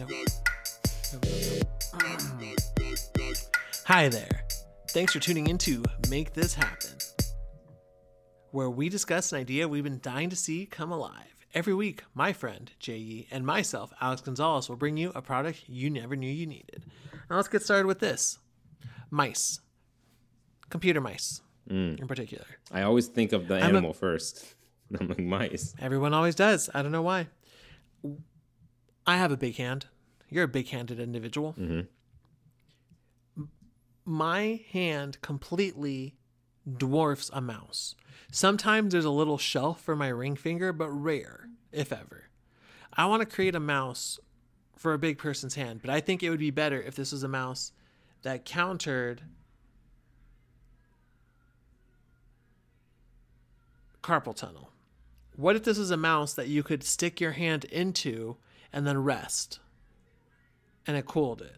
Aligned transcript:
Hi 0.00 0.06
there. 0.06 0.24
No. 1.12 1.18
No, 1.98 2.94
no. 3.18 3.32
Hi 3.84 4.08
there. 4.08 4.44
Thanks 4.88 5.12
for 5.12 5.18
tuning 5.18 5.48
in 5.48 5.58
to 5.58 5.84
Make 6.08 6.32
This 6.32 6.54
Happen, 6.54 6.96
where 8.50 8.70
we 8.70 8.88
discuss 8.88 9.32
an 9.32 9.40
idea 9.40 9.68
we've 9.68 9.84
been 9.84 10.00
dying 10.00 10.30
to 10.30 10.36
see 10.36 10.64
come 10.64 10.90
alive. 10.90 11.44
Every 11.52 11.74
week, 11.74 12.04
my 12.14 12.32
friend, 12.32 12.70
J.E., 12.78 13.28
and 13.30 13.44
myself, 13.44 13.92
Alex 14.00 14.22
Gonzalez, 14.22 14.70
will 14.70 14.76
bring 14.76 14.96
you 14.96 15.12
a 15.14 15.20
product 15.20 15.64
you 15.66 15.90
never 15.90 16.16
knew 16.16 16.30
you 16.30 16.46
needed. 16.46 16.86
Now 17.28 17.36
let's 17.36 17.48
get 17.48 17.62
started 17.62 17.86
with 17.86 17.98
this 17.98 18.38
mice, 19.10 19.60
computer 20.70 21.02
mice 21.02 21.42
mm. 21.68 22.00
in 22.00 22.08
particular. 22.08 22.46
I 22.72 22.82
always 22.82 23.08
think 23.08 23.32
of 23.32 23.48
the 23.48 23.56
I'm 23.56 23.62
a- 23.62 23.68
animal 23.68 23.92
first. 23.92 24.54
I'm 24.98 25.08
like 25.08 25.18
mice. 25.18 25.74
Everyone 25.78 26.14
always 26.14 26.36
does. 26.36 26.70
I 26.72 26.80
don't 26.80 26.92
know 26.92 27.02
why. 27.02 27.26
I 29.06 29.16
have 29.16 29.32
a 29.32 29.36
big 29.36 29.56
hand. 29.56 29.86
You're 30.28 30.44
a 30.44 30.48
big 30.48 30.68
handed 30.68 31.00
individual. 31.00 31.54
M- 31.58 31.88
My 34.04 34.60
hand 34.70 35.20
completely 35.22 36.14
dwarfs 36.76 37.30
a 37.32 37.40
mouse. 37.40 37.94
Sometimes 38.30 38.92
there's 38.92 39.04
a 39.04 39.10
little 39.10 39.38
shelf 39.38 39.80
for 39.80 39.96
my 39.96 40.08
ring 40.08 40.36
finger, 40.36 40.72
but 40.72 40.88
rare, 40.90 41.48
if 41.72 41.92
ever. 41.92 42.24
I 42.92 43.06
want 43.06 43.20
to 43.20 43.26
create 43.26 43.54
a 43.54 43.60
mouse 43.60 44.20
for 44.76 44.92
a 44.92 44.98
big 44.98 45.18
person's 45.18 45.54
hand, 45.56 45.80
but 45.82 45.90
I 45.90 46.00
think 46.00 46.22
it 46.22 46.30
would 46.30 46.38
be 46.38 46.50
better 46.50 46.80
if 46.80 46.94
this 46.94 47.12
was 47.12 47.22
a 47.22 47.28
mouse 47.28 47.72
that 48.22 48.44
countered 48.44 49.22
carpal 54.02 54.34
tunnel. 54.34 54.70
What 55.36 55.56
if 55.56 55.64
this 55.64 55.78
is 55.78 55.90
a 55.90 55.96
mouse 55.96 56.34
that 56.34 56.48
you 56.48 56.62
could 56.62 56.82
stick 56.84 57.20
your 57.20 57.32
hand 57.32 57.64
into 57.64 58.36
and 58.72 58.86
then 58.86 58.98
rest? 59.02 59.60
And 60.86 60.96
it 60.96 61.06
cooled 61.06 61.42
it. 61.42 61.56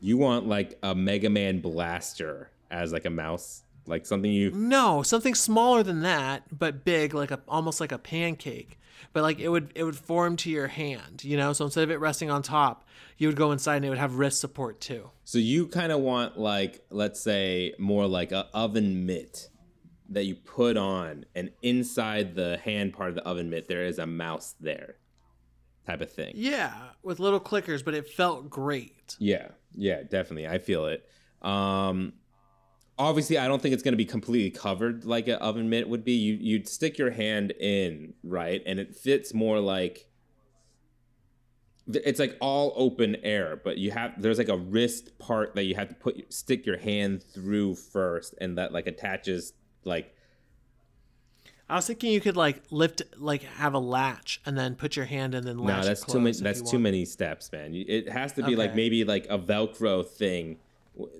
You 0.00 0.16
want 0.16 0.46
like 0.46 0.78
a 0.82 0.94
Mega 0.94 1.30
Man 1.30 1.60
blaster 1.60 2.50
as 2.70 2.92
like 2.92 3.04
a 3.04 3.10
mouse, 3.10 3.62
like 3.86 4.04
something 4.04 4.30
you. 4.30 4.50
No, 4.50 5.02
something 5.02 5.34
smaller 5.34 5.82
than 5.82 6.00
that, 6.02 6.44
but 6.56 6.84
big, 6.84 7.14
like 7.14 7.30
a 7.30 7.40
almost 7.48 7.80
like 7.80 7.92
a 7.92 7.98
pancake. 7.98 8.78
But 9.12 9.22
like 9.22 9.38
it 9.38 9.48
would 9.48 9.72
it 9.74 9.84
would 9.84 9.96
form 9.96 10.36
to 10.36 10.50
your 10.50 10.66
hand, 10.66 11.24
you 11.24 11.36
know. 11.36 11.52
So 11.52 11.64
instead 11.64 11.84
of 11.84 11.90
it 11.90 12.00
resting 12.00 12.30
on 12.30 12.42
top, 12.42 12.86
you 13.16 13.28
would 13.28 13.36
go 13.36 13.52
inside 13.52 13.76
and 13.76 13.86
it 13.86 13.88
would 13.88 13.98
have 13.98 14.16
wrist 14.16 14.40
support 14.40 14.80
too. 14.80 15.10
So 15.24 15.38
you 15.38 15.66
kind 15.66 15.92
of 15.92 16.00
want 16.00 16.38
like, 16.38 16.84
let's 16.90 17.20
say, 17.20 17.74
more 17.78 18.06
like 18.06 18.32
a 18.32 18.48
oven 18.52 19.06
mitt 19.06 19.48
that 20.08 20.24
you 20.24 20.34
put 20.34 20.76
on, 20.76 21.24
and 21.34 21.50
inside 21.62 22.34
the 22.34 22.58
hand 22.58 22.92
part 22.92 23.08
of 23.08 23.14
the 23.14 23.26
oven 23.26 23.50
mitt 23.50 23.68
there 23.68 23.84
is 23.84 23.98
a 23.98 24.06
mouse 24.06 24.54
there, 24.60 24.96
type 25.86 26.00
of 26.00 26.10
thing. 26.10 26.32
Yeah, 26.34 26.72
with 27.02 27.20
little 27.20 27.40
clickers, 27.40 27.84
but 27.84 27.94
it 27.94 28.08
felt 28.08 28.50
great. 28.50 29.16
Yeah, 29.18 29.48
yeah, 29.74 30.02
definitely. 30.02 30.48
I 30.48 30.58
feel 30.58 30.86
it. 30.86 31.08
Um 31.42 32.14
obviously 32.98 33.38
I 33.38 33.46
don't 33.46 33.60
think 33.60 33.74
it's 33.74 33.82
going 33.82 33.92
to 33.92 33.98
be 33.98 34.06
completely 34.06 34.50
covered 34.50 35.04
like 35.04 35.28
an 35.28 35.34
oven 35.36 35.68
mitt 35.68 35.88
would 35.88 36.04
be. 36.04 36.12
You 36.12 36.34
you'd 36.34 36.68
stick 36.68 36.98
your 36.98 37.10
hand 37.10 37.52
in, 37.52 38.14
right? 38.22 38.62
And 38.66 38.78
it 38.78 38.94
fits 38.94 39.34
more 39.34 39.60
like 39.60 40.08
it's 41.88 42.18
like 42.18 42.36
all 42.40 42.72
open 42.74 43.16
air, 43.22 43.60
but 43.62 43.78
you 43.78 43.92
have 43.92 44.20
there's 44.20 44.38
like 44.38 44.48
a 44.48 44.56
wrist 44.56 45.18
part 45.18 45.54
that 45.54 45.64
you 45.64 45.74
have 45.76 45.88
to 45.88 45.94
put 45.94 46.32
stick 46.32 46.66
your 46.66 46.78
hand 46.78 47.22
through 47.22 47.76
first 47.76 48.34
and 48.40 48.58
that 48.58 48.72
like 48.72 48.86
attaches 48.86 49.52
like 49.84 50.12
I 51.68 51.74
was 51.74 51.86
thinking 51.86 52.12
you 52.12 52.20
could 52.20 52.36
like 52.36 52.62
lift, 52.70 53.02
like 53.16 53.42
have 53.42 53.74
a 53.74 53.78
latch, 53.78 54.40
and 54.46 54.56
then 54.56 54.76
put 54.76 54.94
your 54.94 55.04
hand 55.04 55.34
in, 55.34 55.38
and 55.38 55.46
then 55.46 55.58
latch. 55.58 55.82
no, 55.82 55.88
that's 55.88 56.04
too 56.04 56.20
many 56.20 56.36
that's 56.38 56.60
too 56.60 56.76
want. 56.76 56.82
many 56.82 57.04
steps, 57.04 57.50
man. 57.50 57.74
It 57.74 58.08
has 58.08 58.32
to 58.34 58.44
be 58.44 58.54
like 58.54 58.74
maybe 58.74 59.04
like 59.04 59.26
a 59.28 59.38
velcro 59.38 60.06
thing 60.06 60.58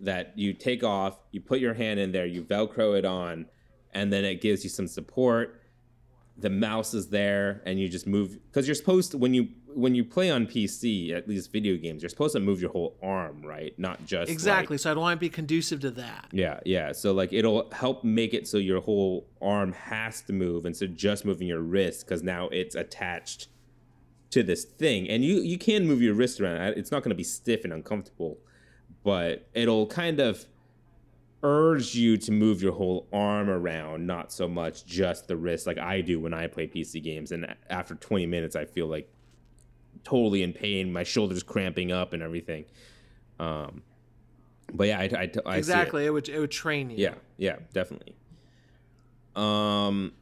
that 0.03 0.39
you 0.39 0.53
take 0.53 0.85
off, 0.85 1.19
you 1.33 1.41
put 1.41 1.61
your 1.61 1.75
hand 1.75 2.01
in 2.01 2.13
there, 2.13 2.27
you 2.27 2.43
velcro 2.43 2.97
it 2.97 3.05
on, 3.05 3.47
and 3.93 4.13
then 4.13 4.25
it 4.25 4.41
gives 4.41 4.63
you 4.63 4.71
some 4.71 4.87
support. 4.87 5.61
The 6.39 6.51
mouse 6.51 6.95
is 6.95 7.09
there 7.09 7.63
and 7.65 7.81
you 7.81 7.89
just 7.89 8.07
move 8.07 8.39
cuz 8.53 8.69
you're 8.69 8.75
supposed 8.75 9.13
to 9.13 9.19
when 9.19 9.33
you 9.33 9.49
when 9.77 9.95
you 9.95 10.05
play 10.05 10.31
on 10.31 10.47
PC, 10.47 11.13
at 11.13 11.29
least 11.29 11.53
video 11.53 11.77
games, 11.77 12.03
you're 12.03 12.09
supposed 12.09 12.35
to 12.35 12.41
move 12.41 12.61
your 12.61 12.71
whole 12.71 12.97
arm, 13.03 13.43
right? 13.43 13.79
Not 13.79 13.99
just 14.07 14.29
like- 14.29 14.35
Exactly. 14.35 14.79
so 14.79 14.91
I 14.91 14.95
don't 14.95 15.03
want 15.03 15.19
to 15.19 15.21
be 15.21 15.29
conducive 15.29 15.81
to 15.81 15.91
that. 15.93 16.29
yeah, 16.33 16.61
yeah. 16.65 16.93
So 16.93 17.13
like 17.13 17.33
it'll 17.33 17.71
help 17.73 18.03
make 18.03 18.33
it 18.35 18.49
so 18.49 18.57
your 18.59 18.81
whole 18.81 19.27
arm 19.43 19.73
has 19.73 20.23
to 20.23 20.33
move 20.33 20.65
instead 20.67 20.91
of 20.91 20.97
just 20.97 21.25
moving 21.25 21.47
your 21.47 21.61
wrist 21.61 22.07
because 22.07 22.23
now 22.23 22.49
it's 22.49 22.75
attached 22.75 23.49
to 24.31 24.43
this 24.43 24.65
thing, 24.65 25.09
and 25.09 25.25
you 25.25 25.41
you 25.41 25.57
can 25.59 25.87
move 25.87 26.03
your 26.03 26.15
wrist 26.15 26.41
around. 26.41 26.57
It's 26.77 26.91
not 26.91 27.03
going 27.03 27.11
to 27.11 27.15
be 27.17 27.23
stiff 27.23 27.63
and 27.65 27.73
uncomfortable, 27.73 28.39
but 29.05 29.47
it'll 29.55 29.87
kind 29.87 30.19
of 30.21 30.47
urge 31.43 31.95
you 31.95 32.17
to 32.17 32.33
move 32.33 32.61
your 32.63 32.73
whole 32.73 33.07
arm 33.13 33.49
around, 33.49 34.07
not 34.07 34.33
so 34.33 34.49
much 34.49 34.85
just 34.85 35.29
the 35.29 35.37
wrist, 35.37 35.67
like 35.67 35.79
I 35.79 36.01
do 36.01 36.19
when 36.19 36.35
I 36.35 36.47
play 36.49 36.67
PC 36.67 37.01
games. 37.03 37.31
And 37.31 37.55
after 37.71 37.95
20 37.95 38.27
minutes, 38.27 38.57
I 38.57 38.65
feel 38.65 38.87
like 38.89 39.09
totally 40.07 40.43
in 40.43 40.53
pain, 40.53 40.93
my 40.93 41.03
shoulders 41.03 41.43
cramping 41.43 41.91
up 41.91 42.13
and 42.13 42.23
everything. 42.23 42.65
Um, 43.41 43.83
but 44.73 44.87
yeah, 44.87 44.99
I, 45.01 45.03
I, 45.03 45.07
I 45.07 45.27
see 45.27 45.41
it. 45.47 45.59
exactly. 45.59 46.07
It. 46.07 46.11
would 46.11 46.29
it 46.29 46.39
would 46.39 46.51
train 46.51 46.91
you. 46.91 46.97
Yeah, 46.99 47.15
yeah, 47.37 47.57
definitely. 47.73 48.15
Um, 49.35 50.13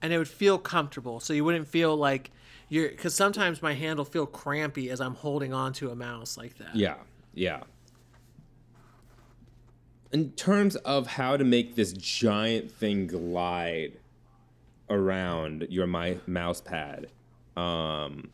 And 0.00 0.12
it 0.12 0.18
would 0.18 0.28
feel 0.28 0.58
comfortable, 0.58 1.20
so 1.20 1.32
you 1.32 1.44
wouldn't 1.44 1.68
feel 1.68 1.96
like 1.96 2.30
you're. 2.68 2.88
Because 2.88 3.14
sometimes 3.14 3.60
my 3.62 3.74
hand 3.74 3.98
will 3.98 4.04
feel 4.06 4.26
crampy 4.26 4.90
as 4.90 5.00
I'm 5.00 5.14
holding 5.14 5.52
on 5.52 5.72
to 5.74 5.90
a 5.90 5.96
mouse 5.96 6.38
like 6.38 6.56
that. 6.58 6.74
yeah, 6.74 6.94
yeah. 7.34 7.62
In 10.12 10.32
terms 10.32 10.74
of 10.76 11.06
how 11.06 11.36
to 11.36 11.44
make 11.44 11.74
this 11.76 11.92
giant 11.92 12.70
thing 12.70 13.06
glide 13.06 13.92
around 14.88 15.66
your 15.70 15.86
my 15.86 16.18
mouse 16.26 16.60
pad, 16.60 17.06
um, 17.56 18.30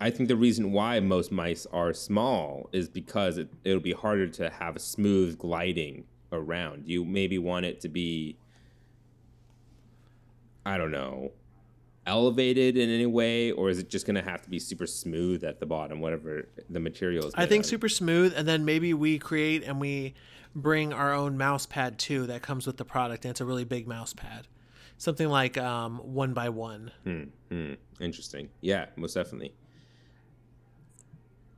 I 0.00 0.10
think 0.10 0.28
the 0.28 0.36
reason 0.36 0.72
why 0.72 1.00
most 1.00 1.32
mice 1.32 1.66
are 1.72 1.92
small 1.94 2.68
is 2.72 2.88
because 2.88 3.38
it, 3.38 3.48
it'll 3.64 3.80
be 3.80 3.92
harder 3.92 4.28
to 4.28 4.50
have 4.50 4.76
a 4.76 4.78
smooth 4.78 5.38
gliding 5.38 6.04
around. 6.32 6.84
You 6.86 7.04
maybe 7.04 7.38
want 7.38 7.64
it 7.64 7.80
to 7.80 7.88
be, 7.88 8.36
I 10.66 10.76
don't 10.76 10.90
know, 10.90 11.32
elevated 12.06 12.76
in 12.76 12.90
any 12.90 13.06
way, 13.06 13.52
or 13.52 13.70
is 13.70 13.78
it 13.78 13.88
just 13.88 14.06
gonna 14.06 14.22
have 14.22 14.42
to 14.42 14.50
be 14.50 14.58
super 14.58 14.86
smooth 14.86 15.42
at 15.44 15.60
the 15.60 15.66
bottom, 15.66 16.00
whatever 16.00 16.48
the 16.68 16.80
material 16.80 17.26
is? 17.26 17.34
I 17.34 17.46
think 17.46 17.64
of? 17.64 17.66
super 17.66 17.88
smooth, 17.88 18.34
and 18.36 18.46
then 18.46 18.66
maybe 18.66 18.92
we 18.92 19.18
create 19.18 19.64
and 19.64 19.80
we 19.80 20.14
bring 20.54 20.92
our 20.92 21.12
own 21.12 21.36
mouse 21.38 21.66
pad 21.66 21.98
too 21.98 22.26
that 22.26 22.42
comes 22.42 22.66
with 22.66 22.76
the 22.76 22.84
product, 22.84 23.24
and 23.24 23.30
it's 23.30 23.40
a 23.40 23.46
really 23.46 23.64
big 23.64 23.88
mouse 23.88 24.12
pad, 24.12 24.46
something 24.98 25.28
like 25.28 25.56
um, 25.56 25.98
one 25.98 26.34
by 26.34 26.50
one. 26.50 26.92
Hmm, 27.04 27.72
interesting. 27.98 28.50
Yeah, 28.60 28.86
most 28.96 29.14
definitely. 29.14 29.54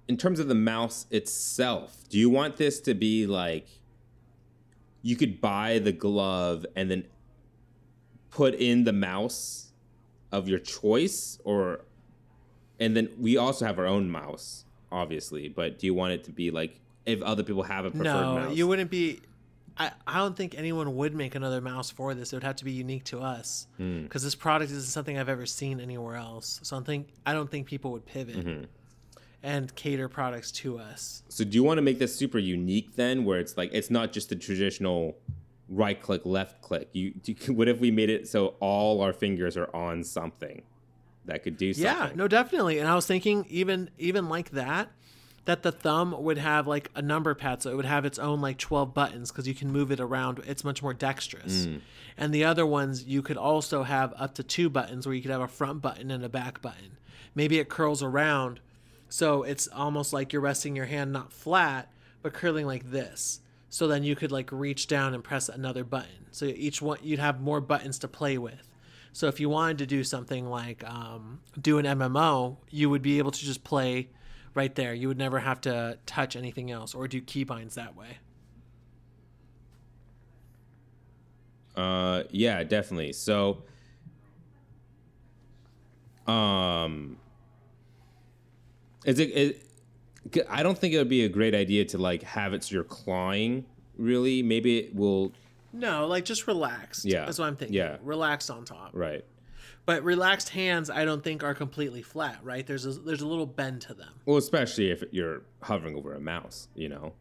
In 0.09 0.17
terms 0.17 0.41
of 0.41 0.49
the 0.49 0.55
mouse 0.55 1.07
itself, 1.11 2.05
do 2.09 2.19
you 2.19 2.31
want 2.31 2.57
this 2.57 2.81
to 2.81 2.95
be 2.95 3.27
like 3.27 3.69
you 5.03 5.17
could 5.17 5.41
buy 5.41 5.79
the 5.79 5.93
glove 5.93 6.65
and 6.75 6.91
then 6.91 7.05
put 8.31 8.55
in 8.55 8.85
the 8.85 8.93
mouse 8.93 9.73
of 10.33 10.49
your 10.49 10.59
choice 10.59 11.39
or 11.45 11.83
and 12.81 12.97
then 12.97 13.09
we 13.19 13.37
also 13.37 13.67
have 13.67 13.79
our 13.79 13.87
own 13.87 14.09
mouse, 14.09 14.65
obviously, 14.93 15.49
but 15.49 15.79
do 15.79 15.87
you 15.87 15.95
want 15.95 16.13
it 16.13 16.25
to 16.25 16.31
be 16.33 16.51
like 16.51 16.81
if 17.07 17.21
other 17.23 17.43
people 17.43 17.63
have 17.65 17.85
a 17.85 17.91
preferred 17.91 18.05
No, 18.05 18.35
mouse? 18.35 18.57
you 18.57 18.67
wouldn't 18.69 18.91
be. 18.91 19.21
I, 19.77 19.93
I 20.07 20.19
don't 20.19 20.37
think 20.37 20.57
anyone 20.59 20.97
would 20.97 21.15
make 21.15 21.35
another 21.37 21.61
mouse 21.61 21.91
for 21.91 22.13
this. 22.15 22.33
It 22.33 22.37
would 22.37 22.43
have 22.45 22.57
to 22.57 22.65
be 22.65 22.73
unique 22.73 23.05
to 23.05 23.21
us 23.21 23.67
Hmm. 23.77 24.03
because 24.03 24.23
this 24.25 24.35
product 24.35 24.71
isn't 24.73 24.91
something 24.91 25.19
I've 25.19 25.29
ever 25.29 25.47
seen 25.47 25.81
anywhere 25.81 26.17
else. 26.17 26.61
So 26.63 26.77
I 26.79 26.81
think 26.81 27.09
I 27.27 27.33
don't 27.33 27.51
think 27.51 27.67
people 27.67 27.93
would 27.93 28.07
pivot 28.07 28.37
Mm-hmm. 28.37 28.65
And 29.43 29.75
cater 29.75 30.09
products 30.09 30.51
to 30.51 30.79
us. 30.79 31.23
So 31.29 31.45
do 31.45 31.55
you 31.57 31.63
want 31.63 31.79
to 31.79 31.83
make 31.83 31.99
this 31.99 32.15
super 32.15 32.39
unique 32.39 32.97
then, 32.97 33.25
where 33.25 33.39
it's 33.39 33.57
like 33.57 33.71
it's 33.73 33.91
not 33.91 34.13
just 34.13 34.29
the 34.29 34.37
traditional 34.37 35.17
right 35.69 36.01
click, 36.01 36.23
left 36.25 36.61
click? 36.63 36.89
You, 36.93 37.15
you 37.25 37.35
what 37.55 37.69
if 37.69 37.81
we 37.81 37.91
made 37.91 38.11
it 38.11 38.29
so 38.29 38.55
all 38.61 39.01
our 39.01 39.13
fingers 39.13 39.57
are 39.57 39.75
on 39.75 40.05
something 40.05 40.63
that 41.27 41.43
could 41.43 41.57
do 41.57 41.73
something? 41.73 42.09
Yeah, 42.09 42.11
no, 42.15 42.29
definitely. 42.29 42.79
And 42.79 42.89
I 42.89 42.95
was 42.95 43.07
thinking 43.07 43.47
even 43.49 43.91
even 43.99 44.29
like 44.29 44.51
that, 44.51 44.91
that 45.45 45.63
the 45.63 45.73
thumb 45.73 46.15
would 46.19 46.39
have 46.39 46.67
like 46.67 46.91
a 46.95 47.03
number 47.03 47.35
pad, 47.35 47.63
so 47.63 47.71
it 47.71 47.77
would 47.77 47.85
have 47.85 48.05
its 48.05 48.19
own 48.19 48.41
like 48.41 48.59
twelve 48.59 48.93
buttons 48.93 49.31
because 49.31 49.47
you 49.47 49.55
can 49.55 49.71
move 49.71 49.93
it 49.93 50.01
around. 50.01 50.43
It's 50.47 50.65
much 50.65 50.83
more 50.83 50.95
dexterous. 50.95 51.67
Mm. 51.67 51.81
And 52.17 52.35
the 52.35 52.43
other 52.43 52.67
ones 52.67 53.05
you 53.05 53.23
could 53.23 53.37
also 53.37 53.85
have 53.85 54.13
up 54.17 54.35
to 54.35 54.43
two 54.43 54.69
buttons, 54.69 55.07
where 55.07 55.15
you 55.15 55.23
could 55.23 55.31
have 55.31 55.41
a 55.41 55.49
front 55.49 55.81
button 55.81 56.11
and 56.11 56.25
a 56.25 56.29
back 56.29 56.61
button. 56.61 56.99
Maybe 57.37 57.61
it 57.61 57.69
curls 57.69 58.03
around, 58.03 58.59
so 59.09 59.43
it's 59.43 59.69
almost 59.69 60.13
like 60.13 60.33
you're 60.33 60.43
resting 60.43 60.77
your 60.77 60.87
hand 60.87 61.13
not 61.13 61.33
flat, 61.33 61.91
but 62.23 62.33
curling 62.33 62.67
like 62.67 62.91
this. 62.91 63.41
So 63.71 63.87
then 63.87 64.03
you 64.03 64.17
could 64.17 64.33
like 64.33 64.51
reach 64.51 64.87
down 64.87 65.15
and 65.15 65.23
press 65.23 65.49
another 65.49 65.85
button. 65.85 66.27
So 66.31 66.47
each 66.47 66.81
one 66.81 66.99
you'd 67.03 67.19
have 67.19 67.41
more 67.41 67.61
buttons 67.61 67.99
to 68.01 68.09
play 68.09 68.39
with. 68.39 68.69
So 69.13 69.27
if 69.27 69.41
you 69.41 69.49
wanted 69.49 69.79
to 69.79 69.87
do 69.87 70.05
something 70.05 70.47
like 70.47 70.89
um, 70.89 71.41
do 71.61 71.79
an 71.79 71.85
MMO, 71.85 72.57
you 72.71 72.89
would 72.91 73.03
be 73.03 73.19
able 73.19 73.31
to 73.31 73.41
just 73.41 73.65
play 73.65 74.09
right 74.55 74.75
there. 74.75 74.95
You 74.95 75.09
would 75.09 75.19
never 75.19 75.39
have 75.39 75.61
to 75.63 75.99
touch 76.07 76.37
anything 76.37 76.71
else 76.71 76.95
or 76.95 77.09
do 77.09 77.21
keybinds 77.21 77.75
that 77.75 77.97
way. 77.97 78.19
Uh, 81.77 82.25
yeah, 82.31 82.65
definitely. 82.65 83.13
So, 83.13 83.63
um, 86.27 87.19
is 89.09 89.19
it, 89.19 89.31
it? 89.31 90.47
I 90.49 90.63
don't 90.63 90.77
think 90.77 90.93
it 90.93 90.99
would 90.99 91.09
be 91.09 91.25
a 91.25 91.29
great 91.29 91.55
idea 91.55 91.85
to 91.87 91.99
like 91.99 92.23
have 92.23 92.53
it 92.53 92.63
so 92.63 92.75
you're 92.75 92.85
clawing. 92.85 93.65
Really, 93.97 94.43
maybe 94.43 94.79
it 94.79 94.95
will. 94.95 95.33
No, 95.73 96.07
like 96.07 96.25
just 96.25 96.47
relaxed. 96.47 97.05
Yeah. 97.05 97.25
That's 97.25 97.39
what 97.39 97.47
I'm 97.47 97.57
thinking. 97.57 97.77
Yeah. 97.77 97.97
Relaxed 98.03 98.51
on 98.51 98.65
top. 98.65 98.91
Right. 98.93 99.25
But 99.87 100.05
relaxed 100.05 100.51
hands, 100.51 100.91
I 100.91 101.07
don't 101.07 101.25
think 101.25 101.43
are 101.43 101.55
completely 101.55 102.03
flat, 102.03 102.39
right? 102.43 102.67
There's 102.67 102.85
a, 102.85 102.93
there's 102.93 103.23
a 103.23 103.27
little 103.27 103.47
bend 103.47 103.81
to 103.83 103.95
them. 103.95 104.11
Well, 104.27 104.37
especially 104.37 104.91
if 104.91 105.03
you're 105.11 105.43
hovering 105.63 105.97
over 105.97 106.13
a 106.13 106.21
mouse, 106.21 106.69
you 106.75 106.91
know. 106.91 107.15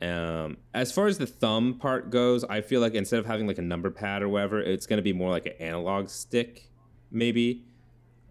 Um, 0.00 0.58
as 0.72 0.92
far 0.92 1.08
as 1.08 1.18
the 1.18 1.26
thumb 1.26 1.78
part 1.80 2.10
goes, 2.10 2.44
I 2.44 2.60
feel 2.60 2.80
like 2.80 2.94
instead 2.94 3.18
of 3.18 3.26
having 3.26 3.48
like 3.48 3.58
a 3.58 3.62
number 3.62 3.90
pad 3.90 4.22
or 4.22 4.28
whatever, 4.28 4.60
it's 4.60 4.86
gonna 4.86 5.02
be 5.02 5.12
more 5.12 5.30
like 5.30 5.46
an 5.46 5.54
analog 5.58 6.08
stick, 6.08 6.70
maybe, 7.10 7.64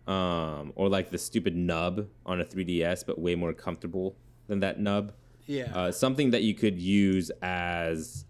um, 0.08 0.74
or 0.76 0.90
like 0.90 1.10
the 1.10 1.18
stupid 1.18 1.56
nub 1.56 2.08
on 2.26 2.42
a 2.42 2.46
3DS, 2.46 3.06
but 3.06 3.20
way 3.20 3.36
more 3.36 3.54
comfortable 3.54 4.16
than 4.48 4.60
that 4.60 4.80
nub. 4.80 5.14
Yeah. 5.46 5.72
Uh, 5.74 5.92
something 5.92 6.32
that 6.32 6.44
you 6.44 6.54
could 6.54 6.80
use 6.80 7.32
as 7.42 8.26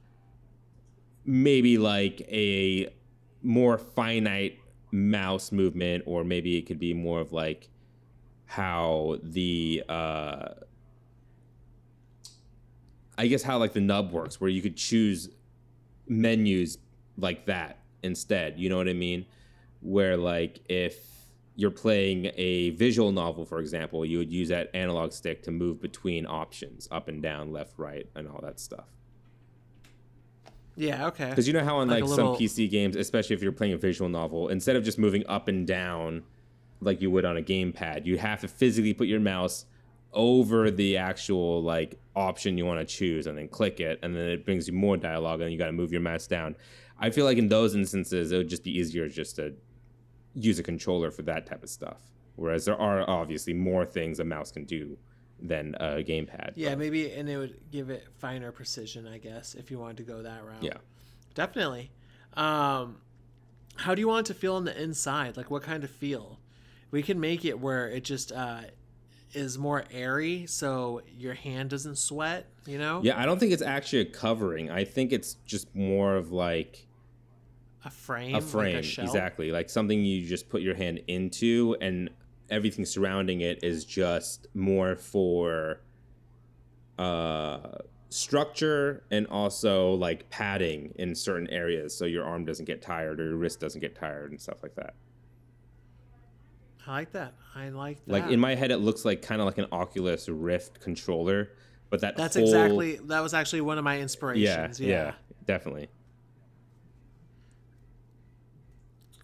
maybe 1.25 1.77
like 1.77 2.21
a 2.21 2.93
more 3.41 3.77
finite 3.77 4.59
mouse 4.91 5.51
movement, 5.51 6.03
or 6.05 6.23
maybe 6.23 6.57
it 6.57 6.63
could 6.63 6.79
be 6.79 6.93
more 6.93 7.19
of 7.19 7.31
like 7.31 7.69
how 8.45 9.17
the 9.23 9.83
uh, 9.89 10.49
I 13.17 13.27
guess 13.27 13.43
how 13.43 13.57
like 13.57 13.73
the 13.73 13.81
nub 13.81 14.11
works, 14.11 14.39
where 14.39 14.49
you 14.49 14.61
could 14.61 14.77
choose 14.77 15.29
menus 16.07 16.77
like 17.17 17.45
that 17.45 17.79
instead. 18.01 18.59
You 18.59 18.69
know 18.69 18.77
what 18.77 18.87
I 18.87 18.93
mean? 18.93 19.25
Where 19.81 20.17
like 20.17 20.59
if 20.69 21.12
you're 21.55 21.71
playing 21.71 22.31
a 22.35 22.71
visual 22.71 23.11
novel, 23.11 23.45
for 23.45 23.59
example, 23.59 24.03
you 24.05 24.17
would 24.17 24.31
use 24.31 24.49
that 24.49 24.69
analog 24.73 25.11
stick 25.11 25.43
to 25.43 25.51
move 25.51 25.79
between 25.81 26.25
options, 26.25 26.87
up 26.91 27.07
and 27.07 27.21
down, 27.21 27.51
left, 27.51 27.77
right, 27.77 28.07
and 28.15 28.27
all 28.27 28.39
that 28.41 28.59
stuff. 28.59 28.85
yeah. 30.75 31.07
Okay. 31.07 31.29
Because 31.29 31.47
you 31.47 31.53
know 31.53 31.63
how 31.63 31.77
on 31.77 31.87
Like 31.87 32.01
like, 32.01 32.09
little- 32.09 32.35
some 32.35 32.43
PC 32.43 32.69
games, 32.69 32.95
especially 32.95 33.35
if 33.35 33.43
you're 33.43 33.51
playing 33.51 33.73
a 33.73 33.77
visual 33.77 34.09
novel, 34.09 34.47
instead 34.49 34.75
of 34.75 34.83
just 34.83 34.97
moving 34.97 35.25
up 35.27 35.47
and 35.47 35.67
down 35.67 36.23
like 36.81 37.01
you 37.01 37.11
would 37.11 37.25
on 37.25 37.37
a 37.37 37.41
gamepad, 37.41 38.05
you 38.05 38.17
have 38.17 38.41
to 38.41 38.47
physically 38.47 38.93
put 38.93 39.07
your 39.07 39.19
mouse 39.19 39.65
over 40.11 40.69
the 40.69 40.97
actual 40.97 41.61
like 41.63 41.99
option 42.15 42.57
you 42.57 42.65
want 42.65 42.79
to 42.79 42.85
choose 42.85 43.25
and 43.25 43.37
then 43.37 43.47
click 43.47 43.79
it 43.79 43.97
and 44.03 44.15
then 44.15 44.27
it 44.29 44.45
brings 44.45 44.67
you 44.67 44.73
more 44.73 44.95
dialogue 44.97 45.41
and 45.41 45.51
you 45.51 45.57
got 45.57 45.67
to 45.67 45.71
move 45.71 45.91
your 45.91 46.01
mouse 46.01 46.27
down. 46.27 46.55
I 46.99 47.09
feel 47.09 47.25
like 47.25 47.37
in 47.37 47.47
those 47.49 47.75
instances 47.75 48.31
it 48.31 48.37
would 48.37 48.49
just 48.49 48.63
be 48.63 48.77
easier 48.77 49.07
just 49.07 49.35
to 49.37 49.53
use 50.35 50.59
a 50.59 50.63
controller 50.63 51.11
for 51.11 51.21
that 51.23 51.45
type 51.45 51.63
of 51.63 51.69
stuff. 51.69 52.01
Whereas 52.35 52.65
there 52.65 52.79
are 52.79 53.07
obviously 53.09 53.53
more 53.53 53.85
things 53.85 54.19
a 54.19 54.23
mouse 54.23 54.51
can 54.51 54.65
do 54.65 54.97
than 55.39 55.75
a 55.79 56.03
gamepad. 56.03 56.53
Yeah, 56.55 56.69
but- 56.69 56.79
maybe, 56.79 57.11
and 57.11 57.29
it 57.29 57.37
would 57.37 57.59
give 57.71 57.89
it 57.89 58.07
finer 58.17 58.51
precision, 58.51 59.07
I 59.07 59.17
guess, 59.17 59.53
if 59.55 59.69
you 59.69 59.77
wanted 59.79 59.97
to 59.97 60.03
go 60.03 60.21
that 60.23 60.43
route. 60.43 60.63
Yeah. 60.63 60.77
definitely. 61.35 61.91
Um, 62.35 62.97
how 63.75 63.93
do 63.95 64.01
you 64.01 64.07
want 64.07 64.27
it 64.29 64.33
to 64.33 64.39
feel 64.39 64.55
on 64.55 64.65
the 64.65 64.81
inside? 64.81 65.35
Like, 65.37 65.51
what 65.51 65.63
kind 65.63 65.83
of 65.83 65.89
feel? 65.89 66.39
We 66.91 67.01
can 67.03 67.19
make 67.19 67.43
it 67.45 67.59
where 67.59 67.87
it 67.89 68.03
just 68.03 68.31
uh, 68.31 68.61
is 69.33 69.57
more 69.57 69.83
airy, 69.91 70.45
so 70.47 71.01
your 71.17 71.33
hand 71.33 71.69
doesn't 71.71 71.97
sweat. 71.97 72.47
You 72.65 72.77
know, 72.77 73.01
Yeah, 73.03 73.19
I 73.19 73.25
don't 73.25 73.39
think 73.39 73.51
it's 73.51 73.61
actually 73.63 74.01
a 74.03 74.05
covering. 74.05 74.69
I 74.71 74.83
think 74.85 75.11
it's 75.11 75.35
just 75.45 75.75
more 75.75 76.15
of 76.15 76.31
like 76.31 76.87
a 77.85 77.89
frame, 77.89 78.35
a 78.35 78.41
frame 78.41 78.75
like 78.77 78.97
a 78.97 79.01
exactly 79.01 79.51
like 79.51 79.69
something 79.69 80.03
you 80.03 80.25
just 80.25 80.49
put 80.49 80.61
your 80.61 80.75
hand 80.75 81.01
into 81.07 81.75
and 81.81 82.09
everything 82.49 82.85
surrounding 82.85 83.41
it 83.41 83.63
is 83.63 83.83
just 83.85 84.47
more 84.53 84.95
for 84.95 85.81
uh 86.99 87.59
structure 88.09 89.03
and 89.09 89.25
also 89.27 89.93
like 89.95 90.29
padding 90.29 90.93
in 90.99 91.15
certain 91.15 91.49
areas 91.49 91.95
so 91.97 92.05
your 92.05 92.23
arm 92.23 92.45
doesn't 92.45 92.65
get 92.65 92.81
tired 92.81 93.19
or 93.19 93.25
your 93.25 93.35
wrist 93.35 93.59
doesn't 93.59 93.81
get 93.81 93.95
tired 93.95 94.29
and 94.31 94.39
stuff 94.39 94.57
like 94.61 94.75
that 94.75 94.93
I 96.85 96.91
like 96.91 97.11
that. 97.13 97.33
I 97.55 97.69
like 97.69 98.05
that. 98.05 98.11
like 98.11 98.29
in 98.31 98.39
my 98.39 98.55
head 98.55 98.69
it 98.69 98.77
looks 98.77 99.03
like 99.05 99.21
kind 99.21 99.41
of 99.41 99.45
like 99.45 99.57
an 99.57 99.67
oculus 99.71 100.29
rift 100.29 100.79
controller 100.79 101.49
but 101.89 102.01
that 102.01 102.15
That's 102.15 102.35
whole- 102.35 102.43
exactly 102.45 102.97
that 103.05 103.21
was 103.21 103.33
actually 103.33 103.61
one 103.61 103.77
of 103.77 103.83
my 103.83 103.99
inspirations. 103.99 104.43
yeah, 104.43 104.65
inspirations. 104.65 104.89
yeah 104.89 105.13
definitely 105.45 105.89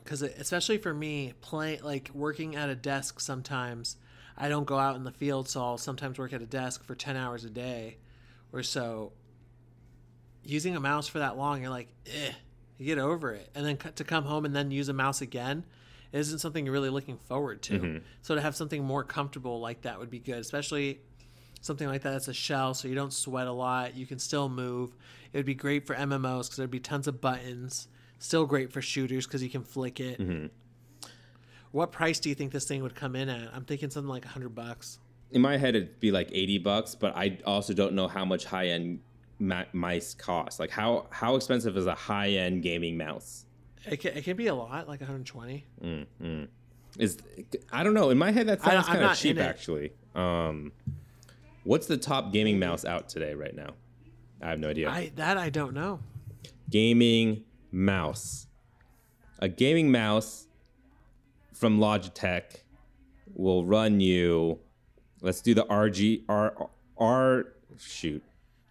because 0.10 0.24
especially 0.24 0.80
for 0.80 0.92
me 0.92 1.34
play 1.40 1.80
like 1.84 2.10
working 2.16 2.56
at 2.56 2.68
a 2.68 2.76
desk 2.76 3.20
sometimes 3.20 3.96
i 4.36 4.50
don't 4.50 4.66
go 4.66 4.80
out 4.80 4.96
in 4.96 5.04
the 5.04 5.12
field 5.12 5.48
so 5.48 5.62
i'll 5.62 5.78
sometimes 5.78 6.18
work 6.18 6.34
at 6.34 6.42
a 6.42 6.48
desk 6.48 6.84
for 6.84 6.96
10 6.96 7.16
hours 7.16 7.44
a 7.44 7.50
day 7.50 7.98
or 8.52 8.64
so. 8.64 9.12
Using 10.44 10.76
a 10.76 10.80
mouse 10.80 11.08
for 11.08 11.20
that 11.20 11.38
long 11.38 11.62
you're 11.62 11.70
like 11.70 11.90
eh 12.08 12.32
you 12.78 12.86
get 12.86 12.98
over 12.98 13.34
it. 13.34 13.50
And 13.54 13.66
then 13.66 13.78
to 13.96 14.04
come 14.04 14.24
home 14.24 14.46
and 14.46 14.56
then 14.56 14.72
use 14.72 14.90
a 14.90 14.94
mouse 14.94 15.22
again 15.22 15.66
isn't 16.14 16.40
something 16.40 16.66
you're 16.66 16.74
really 16.74 16.90
looking 16.90 17.18
forward 17.18 17.62
to. 17.64 18.02
So 18.22 18.36
to 18.36 18.42
have 18.42 18.56
something 18.56 18.84
more 18.84 19.04
comfortable 19.04 19.60
like 19.60 19.82
that 19.82 20.00
would 20.00 20.10
be 20.10 20.20
good 20.20 20.40
especially 20.40 21.02
something 21.62 21.88
like 21.88 22.02
that 22.02 22.12
that's 22.12 22.30
a 22.30 22.34
shell 22.34 22.74
so 22.74 22.88
you 22.88 22.96
don't 22.96 23.14
sweat 23.14 23.46
a 23.46 23.52
lot 23.52 23.96
you 23.96 24.08
can 24.08 24.18
still 24.18 24.50
move. 24.50 24.96
It 25.34 25.38
would 25.38 25.46
be 25.46 25.54
great 25.54 25.86
for 25.86 25.96
mmos 25.96 26.46
because 26.46 26.56
there'd 26.56 26.72
be 26.72 26.80
tons 26.80 27.08
of 27.08 27.22
buttons 27.22 27.90
still 28.20 28.46
great 28.46 28.72
for 28.72 28.82
shooters 28.82 29.26
because 29.26 29.42
you 29.42 29.50
can 29.50 29.64
flick 29.64 30.00
it. 30.00 30.52
What 31.72 31.92
price 31.92 32.20
do 32.20 32.30
you 32.30 32.36
think 32.36 32.52
this 32.52 32.66
thing 32.66 32.82
would 32.84 32.96
come 32.96 33.16
in 33.16 33.30
at? 33.30 33.54
I'm 33.54 33.64
thinking 33.64 33.90
something 33.90 34.10
like 34.10 34.26
100 34.26 34.50
bucks. 34.50 35.00
In 35.32 35.42
my 35.42 35.58
head 35.58 35.76
it'd 35.76 36.00
be 36.00 36.12
like 36.12 36.30
80 36.32 36.58
bucks 36.60 36.96
but 36.96 37.16
i 37.16 37.38
also 37.46 37.72
don't 37.74 37.94
know 37.94 38.08
how 38.08 38.26
much 38.26 38.46
high-end 38.46 39.00
ma- 39.38 39.66
mice 39.74 40.16
cost. 40.16 40.60
Like 40.60 40.72
how 40.72 41.08
how 41.12 41.36
expensive 41.36 41.78
is 41.78 41.86
a 41.86 41.94
high-end 41.94 42.64
gaming 42.64 42.98
mouse? 42.98 43.46
It 43.86 43.98
can, 43.98 44.18
it 44.18 44.24
can 44.24 44.36
be 44.36 44.48
a 44.48 44.56
lot 44.56 44.88
like 44.88 45.00
120 45.00 45.66
is 46.98 47.18
i 47.72 47.84
don't 47.84 47.94
know. 47.94 48.10
In 48.10 48.18
my 48.18 48.32
head 48.32 48.48
that 48.48 48.62
sounds 48.62 48.88
kind 48.88 49.04
of 49.04 49.16
cheap 49.16 49.38
actually. 49.38 49.92
Um 50.16 50.72
what's 51.64 51.86
the 51.86 51.98
top 51.98 52.34
gaming 52.34 52.58
mouse 52.58 52.84
out 52.84 53.10
today 53.10 53.36
right 53.36 53.56
now? 53.56 53.74
I 54.42 54.50
have 54.50 54.60
no 54.60 54.70
idea. 54.70 54.90
I 54.90 55.12
that 55.16 55.38
i 55.38 55.52
don't 55.52 55.76
know. 55.76 56.00
Gaming 56.72 57.44
mouse 57.72 58.48
a 59.40 59.48
gaming 59.48 59.92
mouse 59.92 60.48
from 61.54 61.80
logitech 61.80 62.64
will 63.34 63.66
run 63.66 64.00
you 64.00 64.60
let's 65.22 65.42
do 65.42 65.54
the 65.54 65.64
rg 65.66 66.24
r 66.28 66.70
r 66.98 67.46
shoot 67.78 68.24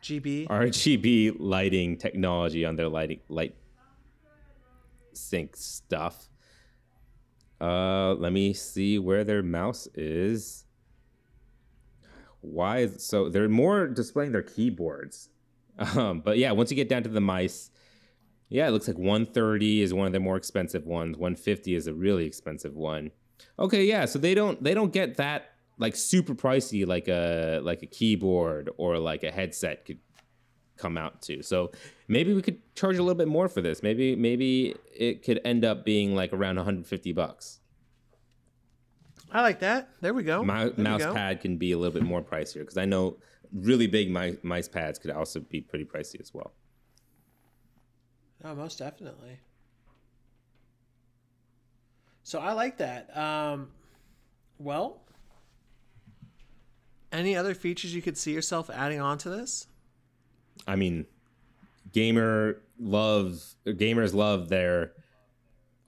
gb 0.03 0.47
RGB 0.49 1.37
lighting 1.39 1.97
technology 1.97 2.65
on 2.65 2.77
their 2.77 2.89
lighting 2.89 3.21
light 3.29 3.55
sync 5.19 5.57
stuff. 5.57 6.29
Uh, 7.61 8.15
let 8.15 8.33
me 8.33 8.53
see 8.53 8.99
where 8.99 9.25
their 9.25 9.43
mouse 9.43 9.89
is. 9.95 10.65
Why? 12.41 12.79
Is, 12.79 13.03
so 13.03 13.29
they're 13.29 13.49
more 13.49 13.89
displaying 13.89 14.33
their 14.33 14.43
keyboards. 14.43 15.31
Um, 15.97 16.23
but 16.23 16.39
yeah, 16.39 16.51
once 16.51 16.73
you 16.73 16.75
get 16.75 16.89
down 16.89 17.05
to 17.05 17.09
the 17.09 17.21
mice, 17.21 17.71
yeah, 18.49 18.67
it 18.69 18.71
looks 18.71 18.89
like 18.89 18.97
130 18.99 19.83
is 19.83 19.93
one 19.93 20.07
of 20.07 20.13
the 20.13 20.21
more 20.21 20.37
expensive 20.37 20.87
ones. 20.87 21.17
150 21.17 21.75
is 21.75 21.87
a 21.87 21.95
really 21.95 22.25
expensive 22.27 22.75
one. 22.75 23.11
Okay, 23.59 23.85
yeah, 23.85 24.05
so 24.05 24.19
they 24.19 24.35
don't 24.35 24.63
they 24.63 24.75
don't 24.75 24.93
get 24.93 25.17
that 25.17 25.51
like 25.79 25.95
super 25.95 26.35
pricey 26.35 26.87
like 26.87 27.09
a 27.09 27.61
like 27.63 27.83
a 27.83 27.87
keyboard 27.87 28.71
or 28.79 28.99
like 28.99 29.23
a 29.23 29.31
headset 29.31 29.85
could 29.85 29.99
come 30.77 30.97
out 30.97 31.21
to. 31.23 31.43
So 31.43 31.73
maybe 32.09 32.33
we 32.35 32.43
could 32.43 32.59
charge 32.75 32.97
a 32.99 33.03
little 33.03 33.17
bit 33.19 33.29
more 33.29 33.49
for 33.49 33.61
this. 33.61 33.83
Maybe 33.83 34.17
maybe 34.17 34.75
it 34.95 35.23
could 35.25 35.41
end 35.45 35.65
up 35.65 35.85
being 35.85 36.15
like 36.15 36.33
around 36.33 36.57
150 36.57 37.13
bucks. 37.13 37.61
i 39.31 39.43
like 39.43 39.61
that 39.61 39.89
there 40.01 40.15
we 40.15 40.23
go 40.23 40.43
My 40.43 40.65
There 40.71 40.75
mouse 40.85 41.03
go. 41.05 41.13
pad 41.13 41.41
can 41.41 41.59
be 41.59 41.73
a 41.73 41.79
little 41.79 41.93
bit 41.93 42.03
more 42.13 42.23
pricier 42.23 42.61
because 42.61 42.79
I 42.79 42.87
know 42.87 43.19
really 43.53 43.87
big 43.87 44.11
mi- 44.11 44.39
mice 44.43 44.69
pads 44.69 44.99
could 44.99 45.11
also 45.11 45.41
be 45.41 45.61
pretty 45.61 45.85
pricey 45.85 46.21
as 46.21 46.33
well. 46.33 46.55
Oh, 48.49 48.55
most 48.55 48.79
definitely. 48.79 49.41
So 52.23 52.39
I 52.39 52.53
like 52.53 52.79
that. 52.79 53.15
Um, 53.17 53.69
well, 54.59 55.03
any 57.13 57.37
other 57.37 57.55
features 57.55 57.95
you 57.95 58.01
could 58.01 58.17
see 58.17 58.33
yourself 58.33 58.71
adding 58.71 59.01
on 59.01 59.19
to 59.19 59.31
this? 59.31 59.67
I 60.67 60.77
mean, 60.77 61.07
gamer 61.93 62.63
love 62.79 63.43
gamers 63.67 64.15
love 64.15 64.49
their 64.49 64.93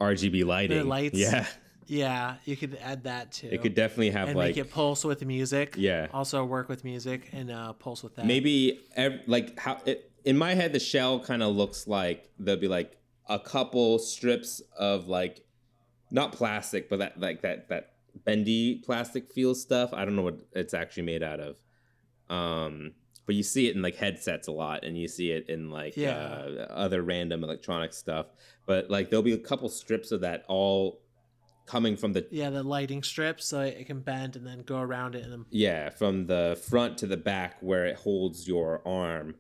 RGB 0.01 0.45
lighting. 0.45 0.87
lights. 0.87 1.19
Yeah. 1.19 1.47
Yeah, 1.87 2.37
you 2.45 2.57
could 2.57 2.79
add 2.81 3.03
that 3.03 3.33
too. 3.33 3.49
It 3.51 3.63
could 3.63 3.75
definitely 3.75 4.11
have 4.11 4.29
and 4.29 4.37
like 4.39 4.55
make 4.55 4.65
it 4.65 4.71
pulse 4.71 5.05
with 5.05 5.25
music. 5.25 5.75
Yeah. 5.77 6.07
Also 6.15 6.45
work 6.45 6.69
with 6.69 6.85
music 6.85 7.31
and 7.33 7.51
uh, 7.51 7.73
pulse 7.73 8.05
with 8.05 8.15
that. 8.15 8.27
maybe 8.27 8.79
ev- 8.95 9.23
like 9.27 9.59
how 9.59 9.79
it, 9.85 10.10
in 10.25 10.37
my 10.37 10.55
head 10.55 10.73
the 10.73 10.81
shell 10.81 11.21
kind 11.21 11.43
of 11.43 11.55
looks 11.57 11.87
like 11.87 12.31
there'll 12.39 12.61
be 12.61 12.69
like 12.69 12.97
a 13.29 13.39
couple 13.39 13.99
strips 13.99 14.61
of 14.79 15.07
like 15.09 15.45
not 16.11 16.33
plastic 16.33 16.89
but 16.89 16.99
that 16.99 17.19
like 17.21 17.43
that 17.43 17.69
that 17.69 17.93
bendy 18.25 18.83
plastic 18.85 19.33
feel 19.33 19.55
stuff. 19.55 19.91
I 19.93 20.05
don't 20.05 20.17
know 20.17 20.23
what 20.23 20.41
it's 20.53 20.75
actually 20.75 21.05
made 21.05 21.23
out 21.23 21.41
of. 21.41 21.57
Um 22.29 22.93
but 23.27 23.37
you 23.37 23.43
see 23.45 23.69
it 23.69 23.77
in 23.77 23.83
like 23.83 23.95
headsets 23.95 24.49
a 24.49 24.53
lot 24.53 24.85
and 24.85 24.99
you 24.99 25.07
see 25.07 25.31
it 25.31 25.49
in 25.49 25.71
like 25.71 25.97
Yeah. 25.97 26.17
uh, 26.17 26.67
other 26.71 27.03
random 27.03 27.45
electronic 27.45 27.93
stuff. 27.93 28.27
But 28.67 28.91
like 28.91 29.09
there'll 29.11 29.23
be 29.23 29.35
a 29.35 29.39
couple 29.39 29.69
strips 29.69 30.11
of 30.11 30.23
that 30.23 30.45
all 30.49 31.01
coming 31.67 31.97
from 31.97 32.13
the 32.13 32.27
Yeah, 32.33 32.51
the 32.51 32.65
lighting 32.65 33.05
strips 33.05 33.45
so 33.47 33.61
it 33.61 33.87
can 33.87 34.01
bend 34.01 34.35
and 34.35 34.45
then 34.45 34.63
go 34.63 34.81
around 34.81 35.15
it 35.15 35.23
and 35.23 35.33
then 35.33 35.45
Yeah, 35.51 35.91
from 35.91 36.27
the 36.27 36.61
front 36.69 36.99
to 36.99 37.07
the 37.07 37.17
back 37.17 37.59
where 37.61 37.87
it 37.87 37.95
holds 37.97 38.49
your 38.49 38.83
arm 38.87 39.37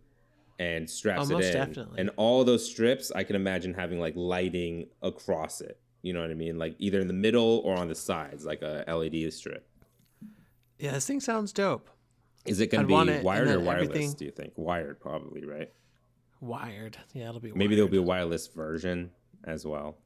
and 0.61 0.89
straps 0.89 1.23
Oh, 1.23 1.31
it 1.31 1.33
most 1.39 1.47
in. 1.47 1.53
definitely. 1.55 2.01
And 2.01 2.11
all 2.17 2.45
those 2.45 2.69
strips, 2.71 3.11
I 3.11 3.25
can 3.25 3.35
imagine 3.35 3.73
having 3.73 3.99
like 3.99 4.15
lighting 4.15 4.89
across 5.01 5.63
it. 5.63 5.81
You 6.03 6.13
know 6.13 6.21
what 6.21 6.31
I 6.31 6.35
mean? 6.35 6.59
Like 6.59 6.77
either 6.79 7.01
in 7.01 7.07
the 7.07 7.15
middle 7.15 7.63
or 7.65 7.77
on 7.79 7.89
the 7.89 7.95
sides, 7.95 8.45
like 8.45 8.61
a 8.61 8.85
LED 8.87 9.33
strip. 9.33 9.67
Yeah, 10.79 10.93
this 10.93 11.07
thing 11.07 11.21
sounds 11.21 11.53
dope. 11.53 11.89
Is 12.45 12.61
it 12.61 12.71
going 12.71 12.87
to 12.87 13.05
be 13.05 13.11
it, 13.13 13.25
wired 13.25 13.49
or 13.49 13.59
wireless? 13.61 13.89
everything- 13.89 14.13
Do 14.13 14.25
you 14.27 14.31
think 14.31 14.53
wired? 14.57 15.01
Probably, 15.01 15.45
right? 15.47 15.73
Wired. 16.41 16.99
Yeah, 17.15 17.31
it'll 17.31 17.41
be 17.41 17.53
Maybe 17.53 17.75
there'll 17.75 17.91
be 17.91 17.97
a 17.99 18.03
wireless 18.03 18.47
version 18.47 19.11
as 19.45 19.67
well. 19.67 19.97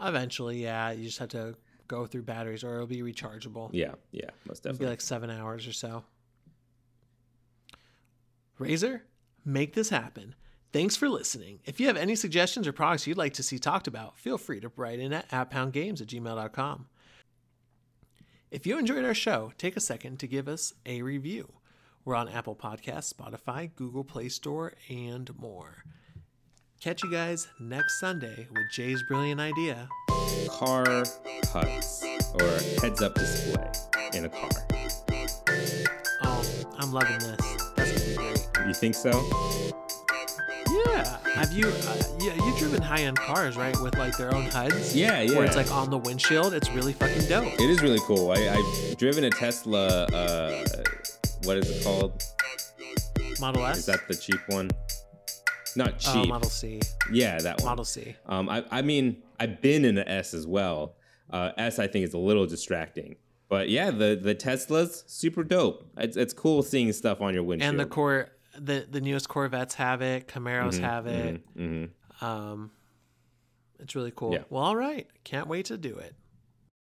Eventually, 0.00 0.62
yeah. 0.62 0.90
You 0.90 1.04
just 1.04 1.18
have 1.18 1.28
to 1.30 1.54
go 1.86 2.04
through 2.06 2.22
batteries 2.22 2.62
or 2.64 2.74
it'll 2.76 2.86
be 2.88 3.02
rechargeable. 3.02 3.70
Yeah, 3.72 3.94
yeah, 4.12 4.30
most 4.46 4.66
It'll 4.66 4.78
be 4.78 4.86
like 4.86 5.00
seven 5.00 5.30
hours 5.30 5.66
or 5.66 5.72
so. 5.72 6.04
Razer, 8.60 9.00
make 9.48 9.74
this 9.74 9.88
happen. 9.88 10.34
Thanks 10.72 10.94
for 10.94 11.08
listening. 11.08 11.60
If 11.64 11.80
you 11.80 11.86
have 11.86 11.96
any 11.96 12.14
suggestions 12.14 12.68
or 12.68 12.72
products 12.72 13.06
you'd 13.06 13.16
like 13.16 13.32
to 13.34 13.42
see 13.42 13.58
talked 13.58 13.86
about, 13.86 14.18
feel 14.18 14.36
free 14.36 14.60
to 14.60 14.70
write 14.76 15.00
in 15.00 15.12
at 15.12 15.28
apppoundgames 15.30 16.02
at 16.02 16.08
gmail.com. 16.08 16.86
If 18.50 18.66
you 18.66 18.78
enjoyed 18.78 19.04
our 19.04 19.14
show, 19.14 19.52
take 19.58 19.76
a 19.76 19.80
second 19.80 20.18
to 20.20 20.26
give 20.26 20.46
us 20.48 20.74
a 20.84 21.02
review. 21.02 21.52
We're 22.04 22.14
on 22.14 22.28
Apple 22.28 22.54
Podcasts, 22.54 23.12
Spotify, 23.12 23.74
Google 23.74 24.04
Play 24.04 24.28
Store, 24.28 24.74
and 24.88 25.36
more. 25.38 25.84
Catch 26.80 27.02
you 27.02 27.10
guys 27.10 27.48
next 27.60 27.98
Sunday 27.98 28.46
with 28.50 28.70
Jay's 28.70 29.02
brilliant 29.08 29.40
idea. 29.40 29.88
car 30.48 30.84
HUDs 30.84 32.04
or 32.34 32.80
heads 32.80 33.02
up 33.02 33.14
display 33.14 33.70
in 34.14 34.24
a 34.24 34.28
car. 34.28 34.48
Oh, 36.22 36.74
I'm 36.78 36.92
loving 36.92 37.18
this. 37.18 37.77
You 38.66 38.74
think 38.74 38.94
so? 38.94 39.10
Yeah. 40.86 41.16
Have 41.34 41.52
you? 41.52 41.68
Uh, 41.68 42.02
yeah, 42.20 42.34
you've 42.34 42.58
driven 42.58 42.82
high-end 42.82 43.16
cars, 43.18 43.56
right? 43.56 43.76
With 43.80 43.96
like 43.96 44.16
their 44.16 44.34
own 44.34 44.46
HUDs. 44.46 44.94
Yeah, 44.94 45.20
yeah. 45.22 45.36
Where 45.36 45.44
it's 45.46 45.56
like 45.56 45.70
on 45.70 45.90
the 45.90 45.98
windshield. 45.98 46.52
It's 46.54 46.70
really 46.70 46.92
fucking 46.92 47.26
dope. 47.28 47.46
It 47.54 47.70
is 47.70 47.80
really 47.80 48.00
cool. 48.00 48.32
I, 48.32 48.48
I've 48.56 48.98
driven 48.98 49.24
a 49.24 49.30
Tesla. 49.30 50.04
Uh, 50.06 50.64
what 51.44 51.56
is 51.58 51.70
it 51.70 51.84
called? 51.84 52.22
Model 53.40 53.64
S. 53.66 53.78
Is 53.78 53.86
that 53.86 54.06
the 54.08 54.14
cheap 54.16 54.40
one? 54.48 54.70
Not 55.76 55.94
Oh, 56.08 56.14
cheap. 56.14 56.28
Model 56.28 56.50
C. 56.50 56.80
yeah, 57.12 57.38
that 57.38 57.60
one. 57.60 57.66
Model 57.66 57.84
C. 57.84 58.16
Um, 58.26 58.48
I, 58.48 58.64
I 58.70 58.82
mean, 58.82 59.22
I've 59.38 59.62
been 59.62 59.84
in 59.84 59.96
an 59.96 60.08
S 60.08 60.34
as 60.34 60.46
well. 60.46 60.96
Uh, 61.30 61.52
S, 61.56 61.78
I 61.78 61.86
think, 61.86 62.04
is 62.04 62.14
a 62.14 62.18
little 62.18 62.46
distracting. 62.46 63.16
But 63.48 63.68
yeah, 63.70 63.90
the 63.90 64.18
the 64.20 64.34
Tesla's 64.34 65.04
super 65.06 65.44
dope. 65.44 65.86
It's, 65.96 66.16
it's 66.16 66.32
cool 66.34 66.62
seeing 66.62 66.92
stuff 66.92 67.20
on 67.22 67.32
your 67.32 67.44
windshield. 67.44 67.70
And 67.70 67.80
the 67.80 67.86
core, 67.86 68.28
the 68.60 68.86
the 68.90 69.00
newest 69.00 69.28
Corvettes 69.28 69.74
have 69.74 70.02
it. 70.02 70.28
Camaros 70.28 70.74
Mm-hmm, 70.74 70.84
have 70.84 71.06
it. 71.06 71.42
hmm 71.56 71.84
Um, 72.24 72.70
it's 73.78 73.94
really 73.94 74.12
cool. 74.14 74.32
Yeah. 74.34 74.42
Well, 74.50 74.64
all 74.64 74.76
right. 74.76 75.06
Can't 75.24 75.46
wait 75.46 75.66
to 75.66 75.78
do 75.78 75.96
it. 75.96 76.14